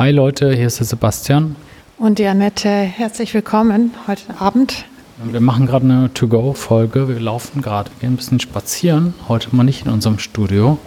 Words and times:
Hi 0.00 0.12
Leute, 0.12 0.54
hier 0.54 0.66
ist 0.66 0.78
der 0.78 0.86
Sebastian. 0.86 1.56
Und 1.98 2.18
die 2.18 2.26
Annette, 2.26 2.70
herzlich 2.70 3.34
willkommen 3.34 3.90
heute 4.06 4.40
Abend. 4.40 4.86
Wir 5.22 5.42
machen 5.42 5.66
gerade 5.66 5.84
eine 5.84 6.14
To-Go-Folge. 6.14 7.06
Wir 7.06 7.20
laufen 7.20 7.60
gerade, 7.60 7.90
gehen 8.00 8.14
ein 8.14 8.16
bisschen 8.16 8.40
spazieren. 8.40 9.12
Heute 9.28 9.54
mal 9.54 9.62
nicht 9.62 9.84
in 9.84 9.92
unserem 9.92 10.18
Studio, 10.18 10.78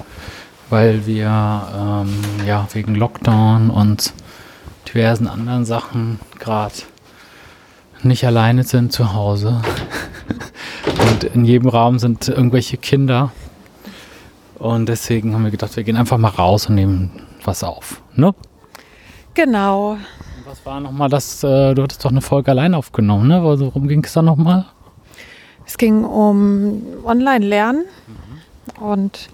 weil 0.71 1.05
wir 1.05 1.27
ähm, 1.27 2.09
ja, 2.47 2.67
wegen 2.73 2.95
Lockdown 2.95 3.69
und 3.69 4.13
diversen 4.91 5.27
anderen 5.27 5.63
Sachen 5.63 6.19
gerade 6.39 6.73
nicht 8.01 8.25
alleine 8.25 8.63
sind 8.63 8.93
zu 8.93 9.13
Hause. 9.13 9.61
und 11.11 11.23
in 11.23 11.45
jedem 11.45 11.69
Raum 11.69 11.99
sind 11.99 12.29
irgendwelche 12.29 12.77
Kinder. 12.77 13.31
Und 14.55 14.89
deswegen 14.89 15.35
haben 15.35 15.43
wir 15.43 15.51
gedacht, 15.51 15.75
wir 15.75 15.83
gehen 15.83 15.97
einfach 15.97 16.17
mal 16.17 16.29
raus 16.29 16.65
und 16.65 16.73
nehmen 16.73 17.11
was 17.43 17.63
auf. 17.63 18.01
Ne? 18.15 18.33
Genau. 19.33 19.97
Was 20.45 20.65
war 20.65 20.79
nochmal 20.79 21.09
das? 21.09 21.43
Äh, 21.43 21.73
du 21.73 21.83
hattest 21.83 22.03
doch 22.05 22.11
eine 22.11 22.21
Folge 22.21 22.51
allein 22.51 22.73
aufgenommen, 22.73 23.27
ne? 23.27 23.43
Worum 23.43 23.87
ging 23.87 24.03
es 24.03 24.13
da 24.13 24.21
nochmal? 24.21 24.65
Es 25.65 25.77
ging 25.77 26.03
um 26.03 26.83
Online-Lernen 27.05 27.85
mhm. 28.07 28.83
und 28.83 29.29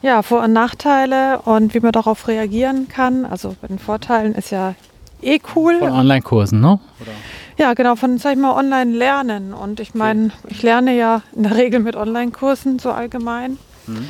ja, 0.00 0.22
Vor- 0.22 0.42
und 0.42 0.52
Nachteile 0.52 1.40
und 1.40 1.74
wie 1.74 1.80
man 1.80 1.92
darauf 1.92 2.28
reagieren 2.28 2.88
kann. 2.88 3.24
Also 3.24 3.56
bei 3.60 3.68
den 3.68 3.78
Vorteilen 3.78 4.34
ist 4.34 4.50
ja 4.50 4.74
eh 5.22 5.40
cool. 5.54 5.78
Von 5.78 5.90
Online-Kursen, 5.90 6.60
ne? 6.60 6.80
Oder? 7.00 7.12
Ja, 7.58 7.74
genau, 7.74 7.96
von, 7.96 8.18
sag 8.18 8.32
ich 8.32 8.38
mal, 8.38 8.56
Online-Lernen. 8.56 9.52
Und 9.52 9.80
ich 9.80 9.94
meine, 9.94 10.30
ich 10.48 10.62
lerne 10.62 10.96
ja 10.96 11.22
in 11.34 11.44
der 11.44 11.56
Regel 11.56 11.80
mit 11.80 11.96
Online-Kursen 11.96 12.78
so 12.78 12.90
allgemein. 12.90 13.58
Mhm. 13.86 14.08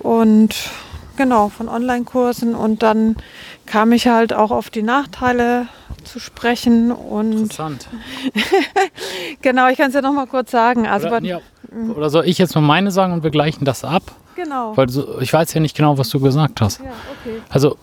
Und 0.00 0.54
genau, 1.16 1.48
von 1.48 1.68
Online-Kursen. 1.68 2.54
Und 2.54 2.82
dann 2.82 3.16
kam 3.66 3.92
ich 3.92 4.08
halt 4.08 4.32
auch 4.32 4.50
auf 4.50 4.70
die 4.70 4.82
Nachteile 4.82 5.68
zu 6.04 6.20
sprechen. 6.20 6.92
Und 6.92 7.32
Interessant. 7.32 7.88
genau, 9.42 9.68
ich 9.68 9.78
kann 9.78 9.88
es 9.88 9.94
ja 9.94 10.02
noch 10.02 10.12
mal 10.12 10.26
kurz 10.26 10.50
sagen. 10.50 10.86
Also 10.86 11.08
oder, 11.08 11.22
ja, 11.22 11.40
oder 11.94 12.10
soll 12.10 12.26
ich 12.26 12.38
jetzt 12.38 12.54
nur 12.54 12.62
meine 12.62 12.90
sagen 12.90 13.12
und 13.12 13.22
wir 13.22 13.30
gleichen 13.30 13.64
das 13.64 13.84
ab? 13.84 14.02
Genau. 14.36 14.76
Weil 14.76 14.88
so, 14.88 15.20
ich 15.20 15.32
weiß 15.32 15.54
ja 15.54 15.60
nicht 15.60 15.76
genau, 15.76 15.98
was 15.98 16.08
du 16.08 16.20
gesagt 16.20 16.60
hast. 16.60 16.80
Ja, 16.80 16.86
okay. 16.86 17.40
Also, 17.48 17.76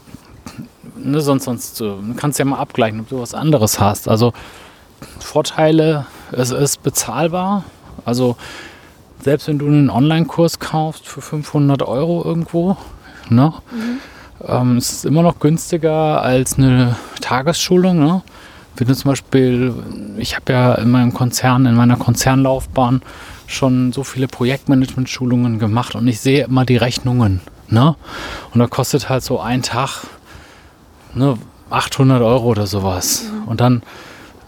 ne, 0.96 1.22
sonst, 1.22 1.46
sonst 1.46 1.80
du 1.80 1.98
kannst 2.18 2.40
ja 2.40 2.46
mal 2.46 2.58
abgleichen, 2.58 3.00
ob 3.02 3.10
du 3.10 3.22
was 3.22 3.34
anderes 3.34 3.80
hast. 3.80 4.08
Also, 4.08 4.34
Vorteile, 5.20 6.06
es 6.32 6.52
ist 6.52 6.84
bezahlbar. 6.84 7.64
Also, 8.06 8.36
selbst 9.22 9.48
wenn 9.48 9.60
du 9.60 9.68
einen 9.68 9.90
Online-Kurs 9.90 10.60
kaufst 10.60 11.08
für 11.08 11.22
500 11.22 11.84
Euro 11.84 12.24
irgendwo, 12.24 12.78
ne? 13.32 13.54
Mhm. 13.72 14.00
Ähm, 14.48 14.78
es 14.78 14.92
ist 14.92 15.06
immer 15.06 15.22
noch 15.22 15.40
günstiger 15.40 16.22
als 16.22 16.58
eine 16.58 16.96
Tagesschulung. 17.22 18.00
Ne? 18.00 18.22
Wenn 18.76 18.88
du 18.88 18.96
zum 18.96 19.10
Beispiel, 19.10 19.74
ich 20.18 20.36
habe 20.36 20.54
ja 20.54 20.74
in 20.76 20.92
meinem 20.92 21.14
Konzern, 21.14 21.66
in 21.66 21.76
meiner 21.76 21.98
Konzernlaufbahn 21.98 23.02
schon 23.48 23.92
so 23.92 24.04
viele 24.04 24.28
Projektmanagement-Schulungen 24.28 25.60
gemacht 25.60 25.96
und 25.96 26.08
ich 26.08 26.20
sehe 26.22 26.46
immer 26.46 26.66
die 26.66 26.78
Rechnungen. 26.78 27.42
Ne? 27.70 27.96
Und 28.54 28.60
da 28.60 28.68
kostet 28.68 29.10
halt 29.10 29.24
so 29.24 29.40
ein 29.40 29.62
Tag 29.62 30.06
ne, 31.14 31.38
800 31.70 32.22
Euro 32.22 32.48
oder 32.48 32.68
sowas. 32.68 33.26
Mhm. 33.26 33.48
Und 33.48 33.62
dann 33.62 33.84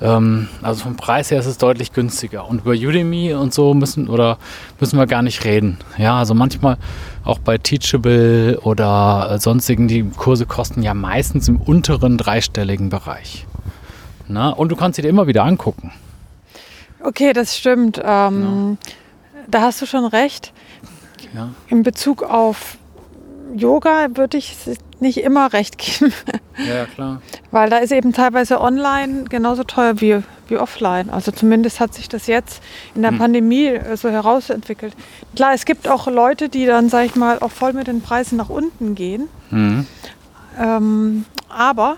ähm, 0.03 0.49
also 0.61 0.83
vom 0.83 0.97
Preis 0.97 1.31
her 1.31 1.39
ist 1.39 1.45
es 1.45 1.57
deutlich 1.57 1.93
günstiger. 1.93 2.47
Und 2.47 2.61
über 2.61 2.71
Udemy 2.71 3.33
und 3.33 3.53
so 3.53 3.73
müssen 3.73 4.09
oder 4.09 4.37
müssen 4.79 4.99
wir 4.99 5.07
gar 5.07 5.21
nicht 5.21 5.45
reden. 5.45 5.77
Ja, 5.97 6.17
also 6.17 6.33
manchmal 6.33 6.77
auch 7.23 7.39
bei 7.39 7.57
Teachable 7.57 8.59
oder 8.61 9.39
sonstigen, 9.39 9.87
die 9.87 10.03
Kurse 10.03 10.45
kosten 10.45 10.83
ja 10.83 10.93
meistens 10.93 11.47
im 11.47 11.55
unteren 11.55 12.17
dreistelligen 12.17 12.89
Bereich. 12.89 13.47
Na? 14.27 14.49
Und 14.49 14.69
du 14.69 14.75
kannst 14.75 14.97
sie 14.97 15.01
dir 15.01 15.07
immer 15.07 15.27
wieder 15.27 15.45
angucken. 15.45 15.91
Okay, 17.01 17.31
das 17.31 17.57
stimmt. 17.57 18.01
Ähm, 18.03 18.77
ja. 18.81 18.91
Da 19.47 19.61
hast 19.61 19.81
du 19.81 19.85
schon 19.85 20.05
recht. 20.05 20.51
Ja. 21.33 21.49
In 21.67 21.83
Bezug 21.83 22.23
auf 22.23 22.77
Yoga 23.55 24.07
würde 24.15 24.37
ich 24.37 24.57
nicht 25.03 25.19
immer 25.19 25.53
recht 25.53 25.77
geben. 25.77 26.13
Ja, 26.57 26.85
klar. 26.85 27.21
Weil 27.51 27.69
da 27.69 27.77
ist 27.77 27.91
eben 27.91 28.13
teilweise 28.13 28.59
online 28.59 29.25
genauso 29.25 29.63
teuer 29.63 30.01
wie, 30.01 30.23
wie 30.47 30.57
offline. 30.57 31.09
Also 31.11 31.31
zumindest 31.31 31.79
hat 31.79 31.93
sich 31.93 32.09
das 32.09 32.25
jetzt 32.25 32.63
in 32.95 33.03
der 33.03 33.11
hm. 33.11 33.19
Pandemie 33.19 33.67
äh, 33.67 33.95
so 33.95 34.09
herausentwickelt. 34.09 34.95
Klar, 35.35 35.53
es 35.53 35.65
gibt 35.65 35.87
auch 35.87 36.07
Leute, 36.07 36.49
die 36.49 36.65
dann, 36.65 36.89
sag 36.89 37.05
ich 37.05 37.15
mal, 37.15 37.39
auch 37.39 37.51
voll 37.51 37.73
mit 37.73 37.87
den 37.87 38.01
Preisen 38.01 38.37
nach 38.37 38.49
unten 38.49 38.95
gehen. 38.95 39.29
Hm. 39.49 39.85
Ähm, 40.59 41.25
aber 41.49 41.97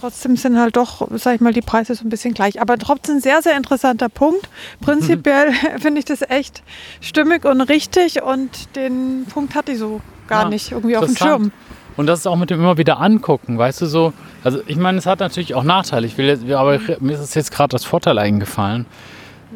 trotzdem 0.00 0.36
sind 0.36 0.58
halt 0.58 0.76
doch, 0.76 1.08
sag 1.12 1.36
ich 1.36 1.40
mal, 1.40 1.52
die 1.52 1.60
Preise 1.60 1.94
so 1.94 2.04
ein 2.04 2.10
bisschen 2.10 2.34
gleich. 2.34 2.60
Aber 2.60 2.76
trotzdem 2.76 3.16
ein 3.16 3.20
sehr, 3.20 3.40
sehr 3.40 3.56
interessanter 3.56 4.08
Punkt. 4.08 4.48
Prinzipiell 4.80 5.52
finde 5.78 6.00
ich 6.00 6.04
das 6.04 6.22
echt 6.22 6.62
stimmig 7.00 7.44
und 7.44 7.60
richtig 7.62 8.22
und 8.22 8.74
den 8.76 9.26
Punkt 9.32 9.54
hatte 9.54 9.72
ich 9.72 9.78
so 9.78 10.00
gar 10.26 10.44
ja, 10.44 10.48
nicht 10.48 10.72
irgendwie 10.72 10.96
auf 10.96 11.06
dem 11.06 11.16
Schirm. 11.16 11.52
Und 11.96 12.06
das 12.06 12.20
ist 12.20 12.26
auch 12.26 12.36
mit 12.36 12.50
dem 12.50 12.60
immer 12.60 12.78
wieder 12.78 13.00
angucken, 13.00 13.58
weißt 13.58 13.82
du 13.82 13.86
so. 13.86 14.12
Also 14.44 14.60
ich 14.66 14.76
meine, 14.76 14.98
es 14.98 15.06
hat 15.06 15.20
natürlich 15.20 15.54
auch 15.54 15.64
Nachteile. 15.64 16.06
Ich 16.06 16.16
will 16.18 16.26
jetzt, 16.26 16.48
aber 16.50 16.78
mir 17.00 17.18
ist 17.18 17.34
jetzt 17.34 17.52
gerade 17.52 17.70
das 17.70 17.84
Vorteil 17.84 18.18
eingefallen. 18.18 18.86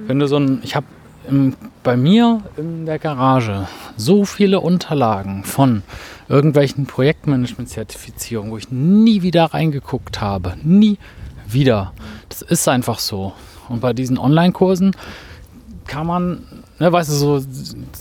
Wenn 0.06 0.18
du 0.18 0.28
so 0.28 0.36
ein, 0.36 0.60
ich 0.62 0.76
habe 0.76 0.86
bei 1.82 1.96
mir 1.96 2.42
in 2.56 2.86
der 2.86 2.98
Garage 2.98 3.66
so 3.96 4.24
viele 4.24 4.60
Unterlagen 4.60 5.44
von 5.44 5.82
irgendwelchen 6.28 6.86
Projektmanagement-Zertifizierungen, 6.86 8.52
wo 8.52 8.58
ich 8.58 8.70
nie 8.70 9.22
wieder 9.22 9.46
reingeguckt 9.46 10.20
habe. 10.20 10.54
Nie 10.62 10.98
wieder. 11.48 11.92
Das 12.28 12.42
ist 12.42 12.68
einfach 12.68 12.98
so. 12.98 13.32
Und 13.68 13.80
bei 13.80 13.92
diesen 13.92 14.18
Online-Kursen 14.18 14.94
kann 15.86 16.06
man 16.06 16.42
Ne, 16.78 16.92
weißt 16.92 17.08
du, 17.08 17.14
so 17.14 17.42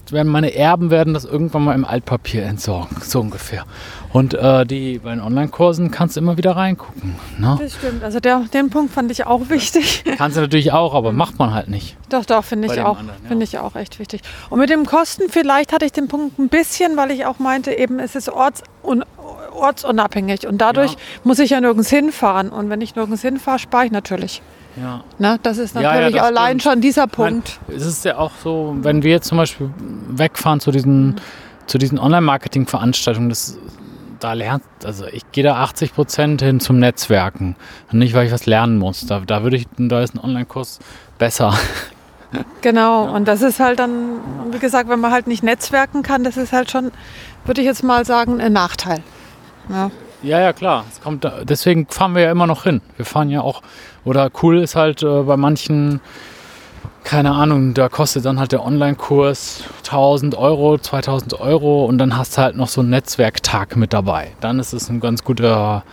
werden 0.10 0.30
meine 0.30 0.54
Erben 0.54 0.92
werden 0.92 1.14
das 1.14 1.24
irgendwann 1.24 1.64
mal 1.64 1.76
im 1.76 1.86
Altpapier 1.86 2.44
entsorgen, 2.44 2.98
so 3.02 3.22
ungefähr. 3.22 3.64
Und 4.12 4.34
äh, 4.34 4.66
die 4.66 5.00
bei 5.00 5.12
den 5.12 5.22
Online-Kursen 5.22 5.92
kannst 5.92 6.18
du 6.18 6.20
immer 6.20 6.36
wieder 6.36 6.58
reingucken. 6.58 7.16
Ne? 7.38 7.58
Das 7.58 7.76
stimmt. 7.76 8.04
Also 8.04 8.20
der, 8.20 8.42
den 8.54 8.70
Punkt 8.70 8.92
fand 8.94 9.12
ich 9.12 9.26
auch 9.26 9.50
wichtig. 9.50 10.04
Kannst 10.18 10.36
du 10.36 10.42
natürlich 10.42 10.74
auch, 10.74 10.94
aber 10.94 11.14
macht 11.14 11.40
man 11.40 11.54
halt 11.54 11.70
nicht. 11.70 11.96
Doch, 12.10 12.26
doch, 12.26 12.44
finde 12.44 12.68
ich 12.68 12.82
auch. 12.82 13.00
ja. 13.00 13.06
Finde 13.28 13.46
ich 13.46 13.58
auch 13.60 13.76
echt 13.76 13.98
wichtig. 13.98 14.22
Und 14.50 14.60
mit 14.60 14.70
dem 14.70 14.86
Kosten 14.86 15.24
vielleicht 15.30 15.72
hatte 15.72 15.86
ich 15.86 15.94
den 15.94 16.10
Punkt 16.10 16.38
ein 16.38 16.50
bisschen, 16.50 16.98
weil 16.98 17.12
ich 17.12 17.26
auch 17.26 17.40
meinte, 17.40 17.72
eben 17.72 18.00
es 18.00 18.16
ist 18.16 18.30
orts 18.30 18.62
ortsunabhängig 19.54 20.48
und 20.48 20.58
dadurch 20.58 20.92
ja. 20.92 20.98
muss 21.24 21.40
ich 21.40 21.52
ja 21.52 21.62
nirgends 21.62 21.90
hinfahren. 21.90 22.50
Und 22.50 22.70
wenn 22.70 22.82
ich 22.82 22.96
nirgends 22.96 23.22
hinfahre, 23.22 23.60
spare 23.60 23.86
ich 23.86 23.92
natürlich. 23.92 24.42
Ja. 24.76 25.04
Na, 25.20 25.38
das 25.42 25.58
ist 25.58 25.76
natürlich 25.76 25.96
ja, 25.96 26.02
ja, 26.02 26.10
das 26.10 26.22
allein 26.22 26.60
stimmt. 26.60 26.74
schon 26.74 26.82
dieser 26.82 27.08
Punkt. 27.08 27.60
Meine, 27.68 27.80
es 27.80 27.86
ist 27.86 28.06
ja 28.06 28.18
auch 28.18 28.32
so, 28.44 28.76
wenn 28.80 29.04
wir 29.04 29.12
jetzt 29.12 29.28
zum 29.28 29.38
Beispiel 29.38 29.70
wegfahren 30.10 30.60
zu 30.60 30.72
diesen, 30.72 31.08
mhm. 31.08 31.16
zu 31.66 31.78
diesen 31.78 31.98
Online-Marketing-Veranstaltungen, 31.98 33.34
da 34.20 34.34
lernt, 34.34 34.64
also 34.84 35.06
ich 35.06 35.24
gehe 35.32 35.44
da 35.44 35.58
80 35.58 35.94
Prozent 35.94 36.42
hin 36.42 36.60
zum 36.60 36.80
Netzwerken. 36.80 37.56
Und 37.92 38.00
nicht, 38.00 38.14
weil 38.14 38.26
ich 38.26 38.34
was 38.34 38.46
lernen 38.46 38.78
muss. 38.78 39.06
Da, 39.06 39.22
da 39.22 39.44
würde 39.44 39.58
ich, 39.58 39.68
da 39.78 40.02
ist 40.02 40.16
ein 40.16 40.20
Online-Kurs 40.20 40.80
besser. 41.18 41.54
Genau, 42.60 43.06
ja. 43.06 43.12
und 43.12 43.30
das 43.30 43.42
ist 43.42 43.62
halt 43.62 43.80
dann, 43.80 44.20
wie 44.52 44.60
gesagt, 44.60 44.90
wenn 44.90 45.00
man 45.00 45.12
halt 45.12 45.26
nicht 45.26 45.42
netzwerken 45.42 46.04
kann, 46.04 46.26
das 46.26 46.36
ist 46.36 46.52
halt 46.52 46.70
schon, 46.70 46.92
würde 47.46 47.62
ich 47.62 47.68
jetzt 47.68 47.82
mal 47.82 48.04
sagen, 48.04 48.42
ein 48.42 48.52
Nachteil. 48.52 49.02
Ja. 49.70 49.90
Ja, 50.24 50.40
ja, 50.40 50.54
klar. 50.54 50.86
Es 50.92 51.02
kommt, 51.02 51.30
deswegen 51.44 51.88
fahren 51.88 52.16
wir 52.16 52.24
ja 52.24 52.32
immer 52.32 52.48
noch 52.48 52.64
hin. 52.64 52.82
Wir 52.98 53.06
fahren 53.06 53.30
ja 53.30 53.42
auch, 53.42 53.62
oder 54.04 54.30
cool 54.42 54.60
ist 54.60 54.76
halt 54.76 55.04
äh, 55.04 55.24
bei 55.24 55.38
manchen, 55.38 56.02
keine 57.04 57.32
Ahnung, 57.32 57.74
da 57.74 57.90
kostet 57.90 58.26
dann 58.26 58.40
halt 58.40 58.52
der 58.52 58.66
Online-Kurs 58.66 59.64
1000 59.84 60.36
Euro, 60.36 60.78
2000 60.78 61.40
Euro 61.40 61.86
und 61.86 61.98
dann 61.98 62.18
hast 62.18 62.38
du 62.38 62.42
halt 62.42 62.56
noch 62.56 62.70
so 62.70 62.82
einen 62.82 62.90
Netzwerktag 62.90 63.76
mit 63.76 63.94
dabei. 63.94 64.32
Dann 64.40 64.60
ist 64.60 64.74
es 64.74 64.90
ein 64.90 65.00
ganz 65.00 65.24
guter, 65.24 65.84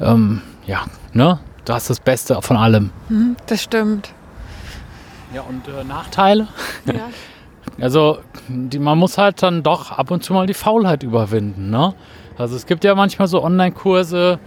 ähm, 0.00 0.42
ja, 0.66 0.84
ne? 1.12 1.38
Du 1.64 1.74
hast 1.74 1.90
das 1.90 2.00
Beste 2.00 2.40
von 2.40 2.56
allem. 2.56 2.90
Mhm, 3.08 3.36
das 3.46 3.62
stimmt. 3.62 4.10
Ja, 5.34 5.42
und 5.42 5.68
äh, 5.68 5.84
Nachteile? 5.84 6.48
Ja. 6.86 6.94
Also, 7.80 8.18
die, 8.48 8.78
man 8.78 8.98
muss 8.98 9.18
halt 9.18 9.42
dann 9.42 9.62
doch 9.62 9.92
ab 9.92 10.10
und 10.10 10.22
zu 10.24 10.32
mal 10.32 10.46
die 10.46 10.54
Faulheit 10.54 11.02
überwinden, 11.02 11.70
ne? 11.70 11.94
Also 12.36 12.54
es 12.54 12.66
gibt 12.66 12.84
ja 12.84 12.94
manchmal 12.94 13.26
so 13.26 13.42
Online-Kurse, 13.42 14.38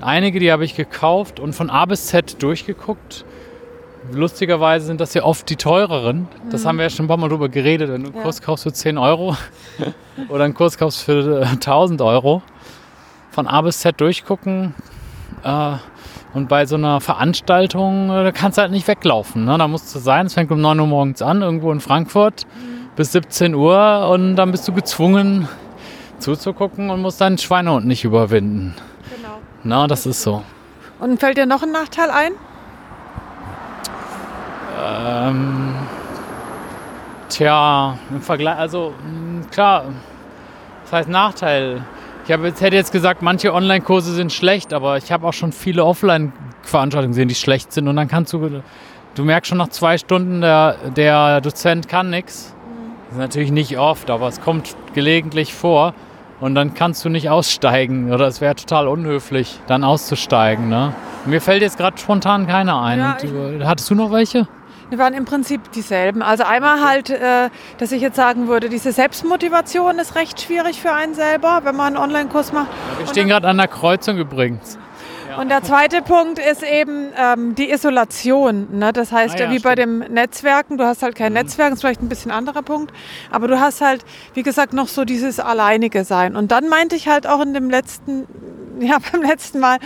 einige, 0.00 0.40
die 0.40 0.50
habe 0.50 0.64
ich 0.64 0.74
gekauft 0.74 1.38
und 1.38 1.52
von 1.52 1.70
A 1.70 1.84
bis 1.86 2.06
Z 2.06 2.42
durchgeguckt. 2.42 3.24
Lustigerweise 4.12 4.86
sind 4.86 5.00
das 5.00 5.14
ja 5.14 5.22
oft 5.22 5.48
die 5.50 5.56
teureren. 5.56 6.28
Das 6.50 6.64
mhm. 6.64 6.68
haben 6.68 6.76
wir 6.78 6.84
ja 6.84 6.90
schon 6.90 7.04
ein 7.04 7.08
paar 7.08 7.16
Mal 7.16 7.28
drüber 7.28 7.48
geredet. 7.48 7.90
Wenn 7.90 8.02
du 8.02 8.08
einen 8.08 8.16
ja. 8.16 8.22
Kurs 8.22 8.42
kaufst 8.42 8.64
für 8.64 8.72
10 8.72 8.98
Euro 8.98 9.36
oder 10.28 10.44
einen 10.44 10.54
Kurs 10.54 10.78
kaufst 10.78 11.02
für 11.02 11.46
1000 11.46 12.00
äh, 12.00 12.04
Euro, 12.04 12.42
von 13.30 13.46
A 13.46 13.60
bis 13.60 13.80
Z 13.80 14.00
durchgucken. 14.00 14.74
Äh, 15.44 15.76
und 16.34 16.48
bei 16.48 16.66
so 16.66 16.76
einer 16.76 17.00
Veranstaltung, 17.00 18.10
äh, 18.10 18.24
da 18.24 18.32
kannst 18.32 18.58
du 18.58 18.62
halt 18.62 18.70
nicht 18.70 18.86
weglaufen. 18.86 19.44
Ne? 19.44 19.56
Da 19.58 19.68
musst 19.68 19.94
du 19.94 19.98
sein, 19.98 20.26
es 20.26 20.34
fängt 20.34 20.50
um 20.50 20.60
9 20.60 20.78
Uhr 20.80 20.86
morgens 20.86 21.22
an, 21.22 21.42
irgendwo 21.42 21.72
in 21.72 21.80
Frankfurt, 21.80 22.46
bis 22.96 23.12
17 23.12 23.54
Uhr 23.54 24.08
und 24.12 24.36
dann 24.36 24.50
bist 24.50 24.66
du 24.68 24.72
gezwungen, 24.72 25.48
zuzugucken 26.18 26.90
und 26.90 27.00
musst 27.00 27.20
deinen 27.20 27.38
Schweinehund 27.38 27.86
nicht 27.86 28.04
überwinden. 28.04 28.74
Genau. 29.16 29.38
Na, 29.62 29.86
das 29.86 30.06
ist 30.06 30.22
so. 30.22 30.42
Und 31.00 31.20
fällt 31.20 31.38
dir 31.38 31.46
noch 31.46 31.62
ein 31.62 31.72
Nachteil 31.72 32.10
ein? 32.10 32.32
Ähm, 34.84 35.74
tja, 37.28 37.98
im 38.10 38.20
Vergleich, 38.20 38.56
also 38.56 38.94
mh, 39.04 39.46
klar, 39.50 39.84
das 40.82 40.92
heißt 40.92 41.08
Nachteil. 41.08 41.82
Ich 42.28 42.32
habe 42.34 42.46
jetzt 42.46 42.60
hätte 42.60 42.76
jetzt 42.76 42.92
gesagt, 42.92 43.22
manche 43.22 43.54
Online-Kurse 43.54 44.12
sind 44.12 44.34
schlecht, 44.34 44.74
aber 44.74 44.98
ich 44.98 45.10
habe 45.10 45.26
auch 45.26 45.32
schon 45.32 45.50
viele 45.50 45.82
Offline-Veranstaltungen 45.82 47.12
gesehen, 47.12 47.28
die 47.28 47.34
schlecht 47.34 47.72
sind. 47.72 47.88
Und 47.88 47.96
dann 47.96 48.06
kannst 48.06 48.34
du, 48.34 48.62
du 49.14 49.24
merkst 49.24 49.48
schon 49.48 49.56
nach 49.56 49.68
zwei 49.68 49.96
Stunden, 49.96 50.42
der, 50.42 50.76
der 50.94 51.40
Dozent 51.40 51.88
kann 51.88 52.10
nichts. 52.10 52.54
Das 53.06 53.12
ist 53.12 53.18
natürlich 53.18 53.50
nicht 53.50 53.78
oft, 53.78 54.10
aber 54.10 54.28
es 54.28 54.42
kommt 54.42 54.76
gelegentlich 54.92 55.54
vor. 55.54 55.94
Und 56.38 56.54
dann 56.54 56.74
kannst 56.74 57.02
du 57.02 57.08
nicht 57.08 57.30
aussteigen. 57.30 58.12
Oder 58.12 58.26
es 58.26 58.42
wäre 58.42 58.54
total 58.54 58.88
unhöflich, 58.88 59.58
dann 59.66 59.82
auszusteigen. 59.82 60.68
Ne? 60.68 60.92
Mir 61.24 61.40
fällt 61.40 61.62
jetzt 61.62 61.78
gerade 61.78 61.96
spontan 61.96 62.46
keiner 62.46 62.82
ein. 62.82 62.98
Ja, 62.98 63.16
du, 63.22 63.66
hattest 63.66 63.88
du 63.88 63.94
noch 63.94 64.12
welche? 64.12 64.46
Die 64.90 64.98
waren 64.98 65.14
im 65.14 65.24
Prinzip 65.24 65.70
dieselben. 65.72 66.22
Also 66.22 66.44
einmal 66.44 66.82
halt, 66.82 67.10
äh, 67.10 67.50
dass 67.78 67.92
ich 67.92 68.00
jetzt 68.00 68.16
sagen 68.16 68.48
würde, 68.48 68.68
diese 68.68 68.92
Selbstmotivation 68.92 69.98
ist 69.98 70.14
recht 70.14 70.40
schwierig 70.40 70.80
für 70.80 70.92
einen 70.92 71.14
selber, 71.14 71.60
wenn 71.64 71.76
man 71.76 71.88
einen 71.88 71.96
Online-Kurs 71.96 72.52
macht. 72.52 72.68
Wir 72.98 73.06
stehen 73.06 73.28
gerade 73.28 73.48
an 73.48 73.58
der 73.58 73.68
Kreuzung 73.68 74.18
übrigens. 74.18 74.78
Und 75.38 75.50
der 75.50 75.62
zweite 75.62 76.02
Punkt 76.02 76.40
ist 76.40 76.64
eben 76.64 77.10
ähm, 77.16 77.54
die 77.54 77.70
Isolation. 77.70 78.66
Ne? 78.76 78.92
Das 78.92 79.12
heißt, 79.12 79.36
Ah 79.36 79.44
ja, 79.44 79.50
wie 79.52 79.60
bei 79.60 79.76
dem 79.76 79.98
Netzwerken, 79.98 80.78
du 80.78 80.84
hast 80.84 81.02
halt 81.02 81.14
kein 81.14 81.32
Netzwerk, 81.32 81.72
ist 81.74 81.80
vielleicht 81.80 82.02
ein 82.02 82.08
bisschen 82.08 82.32
anderer 82.32 82.62
Punkt, 82.62 82.92
aber 83.30 83.46
du 83.46 83.60
hast 83.60 83.80
halt, 83.80 84.04
wie 84.34 84.42
gesagt, 84.42 84.72
noch 84.72 84.88
so 84.88 85.04
dieses 85.04 85.38
alleinige 85.38 86.04
Sein. 86.04 86.34
Und 86.34 86.50
dann 86.50 86.68
meinte 86.68 86.96
ich 86.96 87.06
halt 87.06 87.28
auch 87.28 87.40
in 87.40 87.54
dem 87.54 87.70
letzten, 87.70 88.26
ja, 88.80 88.98
beim 89.12 89.22
letzten 89.22 89.60
Mal, 89.60 89.78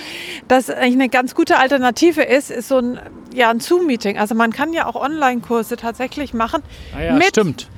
dass 0.49 0.71
eigentlich 0.71 0.95
eine 0.95 1.09
ganz 1.11 1.35
gute 1.35 1.59
Alternative 1.59 2.23
ist, 2.23 2.51
ist 2.51 2.69
so 2.69 2.79
ein, 2.79 3.01
ja, 3.35 3.51
ein 3.51 3.61
Zoom-Meeting. 3.61 4.19
Also 4.19 4.35
man 4.35 4.53
kann 4.53 4.73
ja 4.73 4.87
auch 4.87 4.95
Online-Kurse 4.97 5.77
tatsächlich 5.77 6.35
machen 6.35 6.63
Ah 6.97 7.03
ja, 7.03 7.13
mit, 7.15 7.29
stimmt. 7.29 7.69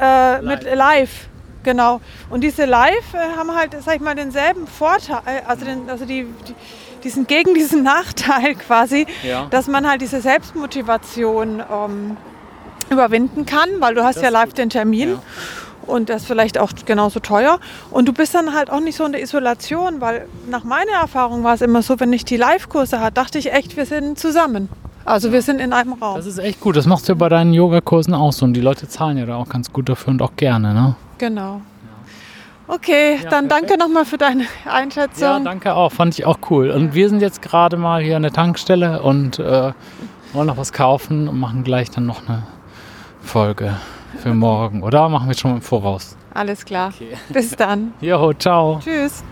äh, 0.00 0.40
mit 0.42 0.62
live. 0.74 1.28
Genau. 1.62 2.00
Und 2.30 2.40
diese 2.42 2.64
Live 2.64 3.12
äh, 3.12 3.36
haben 3.36 3.54
halt, 3.54 3.76
sag 3.84 3.96
ich 3.96 4.00
mal, 4.00 4.14
denselben 4.14 4.66
Vorteil, 4.66 5.20
also, 5.46 5.66
den, 5.66 5.90
also 5.90 6.06
die, 6.06 6.24
die, 6.48 6.54
die 7.04 7.08
sind 7.10 7.28
gegen 7.28 7.52
diesen 7.52 7.82
Nachteil 7.94 8.54
quasi, 8.54 9.06
Ja. 9.22 9.46
dass 9.50 9.68
man 9.68 9.86
halt 9.86 10.00
diese 10.00 10.22
Selbstmotivation 10.22 11.62
ähm, 11.70 12.16
überwinden 12.88 13.44
kann, 13.46 13.68
weil 13.80 13.94
du 13.94 14.02
hast 14.04 14.16
Das 14.16 14.22
ja 14.24 14.28
live 14.30 14.54
den 14.54 14.70
Termin 14.70 15.10
Ja. 15.10 15.22
und 15.86 16.08
das 16.08 16.22
ist 16.22 16.28
vielleicht 16.28 16.56
auch 16.56 16.70
genauso 16.86 17.20
teuer. 17.20 17.60
Und 17.90 18.08
du 18.08 18.12
bist 18.14 18.34
dann 18.34 18.54
halt 18.54 18.70
auch 18.70 18.80
nicht 18.80 18.96
so 18.96 19.04
in 19.04 19.12
der 19.12 19.22
Isolation, 19.22 20.00
weil 20.00 20.26
nach 20.48 20.64
meiner 20.64 20.92
Erfahrung 20.92 21.44
war 21.44 21.54
es 21.54 21.60
immer 21.60 21.82
so, 21.82 22.00
wenn 22.00 22.12
ich 22.14 22.24
die 22.24 22.36
Live-Kurse 22.38 23.00
hatte, 23.00 23.14
dachte 23.14 23.38
ich 23.38 23.52
echt, 23.52 23.76
wir 23.76 23.84
sind 23.86 24.18
zusammen. 24.18 24.68
Also 25.04 25.32
wir 25.32 25.42
sind 25.42 25.60
in 25.60 25.72
einem 25.72 25.94
Raum. 25.94 26.16
Das 26.16 26.26
ist 26.26 26.38
echt 26.38 26.60
gut. 26.60 26.76
Das 26.76 26.86
machst 26.86 27.08
du 27.08 27.12
ja 27.12 27.16
bei 27.18 27.28
deinen 27.28 27.52
Yogakursen 27.52 28.14
auch 28.14 28.32
so. 28.32 28.44
Und 28.44 28.52
die 28.54 28.60
Leute 28.60 28.86
zahlen 28.88 29.16
ja 29.18 29.26
da 29.26 29.36
auch 29.36 29.48
ganz 29.48 29.72
gut 29.72 29.88
dafür 29.88 30.10
und 30.12 30.22
auch 30.22 30.32
gerne. 30.36 30.74
Ne? 30.74 30.94
Genau. 31.18 31.62
Okay, 32.68 33.18
Ja, 33.22 33.30
dann 33.30 33.48
danke 33.48 33.66
perfekt. 33.66 33.80
nochmal 33.80 34.04
für 34.04 34.18
deine 34.18 34.44
Einschätzung. 34.64 35.22
Ja, 35.22 35.40
danke 35.40 35.74
auch. 35.74 35.90
Fand 35.90 36.16
ich 36.16 36.24
auch 36.24 36.38
cool. 36.50 36.70
Und 36.70 36.94
wir 36.94 37.08
sind 37.08 37.20
jetzt 37.20 37.42
gerade 37.42 37.76
mal 37.76 38.00
hier 38.02 38.14
an 38.16 38.22
der 38.22 38.32
Tankstelle 38.32 39.02
und 39.02 39.40
äh, 39.40 39.72
wollen 40.32 40.46
noch 40.46 40.56
was 40.56 40.72
kaufen 40.72 41.26
und 41.28 41.40
machen 41.40 41.64
gleich 41.64 41.90
dann 41.90 42.06
noch 42.06 42.28
eine 42.28 42.44
Folge 43.22 43.76
für 44.18 44.34
morgen. 44.34 44.84
Oder 44.84 45.08
machen 45.08 45.26
wir 45.26 45.34
schon 45.36 45.56
im 45.56 45.62
Voraus? 45.62 46.16
Alles 46.32 46.64
klar. 46.64 46.92
Bis 47.30 47.56
dann. 47.56 47.92
Jo, 48.00 48.32
ciao. 48.34 48.78
Tschüss. 48.84 49.24